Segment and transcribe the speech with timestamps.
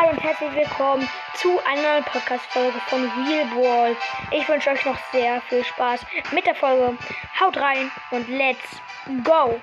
[0.00, 3.96] Hi und herzlich willkommen zu einer neuen Podcast-Folge von Real Ball.
[4.30, 6.96] Ich wünsche euch noch sehr viel Spaß mit der Folge.
[7.40, 8.80] Haut rein und let's
[9.24, 9.58] go!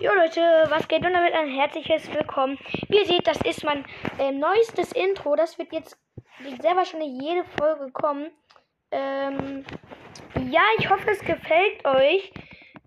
[0.00, 2.58] Jo Leute, was geht und damit ein herzliches Willkommen.
[2.88, 3.84] Wie ihr seht, das ist mein
[4.18, 5.36] ähm, neuestes Intro.
[5.36, 5.98] Das wird jetzt
[6.60, 8.30] sehr wahrscheinlich jede Folge kommen.
[8.90, 9.64] Ähm,
[10.50, 12.32] ja, ich hoffe, es gefällt euch.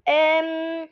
[0.06, 0.90] Ähm,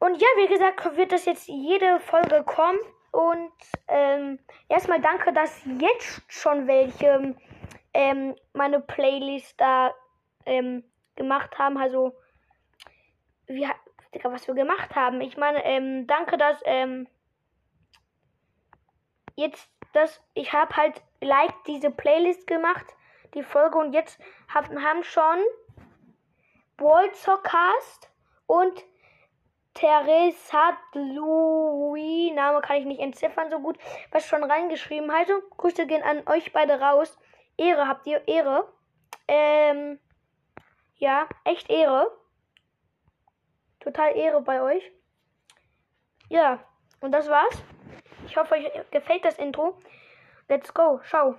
[0.00, 2.78] und ja, wie gesagt, wird das jetzt jede Folge kommen.
[3.10, 3.52] Und
[3.88, 4.38] ähm,
[4.68, 7.34] erstmal danke, dass jetzt schon welche
[7.94, 9.94] ähm, meine Playlist da
[10.44, 10.84] ähm,
[11.16, 11.78] gemacht haben.
[11.78, 12.12] Also,
[13.48, 13.66] wie,
[14.14, 15.20] Digga, was wir gemacht haben.
[15.20, 17.08] Ich meine, ähm, danke, dass, ähm,
[19.36, 22.86] jetzt, dass, ich habe halt like diese Playlist gemacht,
[23.34, 24.18] die Folge, und jetzt
[24.52, 25.38] hab, haben schon
[26.78, 28.10] Walzercast
[28.46, 28.84] und
[29.74, 33.78] Teresa Louis, Name kann ich nicht entziffern so gut,
[34.10, 35.10] was schon reingeschrieben.
[35.10, 37.16] Also, Grüße gehen an euch beide raus.
[37.56, 38.72] Ehre habt ihr, Ehre.
[39.28, 40.00] Ähm,
[40.96, 42.10] ja, echt Ehre.
[43.88, 44.92] Total Ehre bei euch.
[46.28, 46.62] Ja,
[47.00, 47.64] und das war's.
[48.26, 49.78] Ich hoffe, euch gefällt das Intro.
[50.46, 51.00] Let's go.
[51.08, 51.36] Ciao.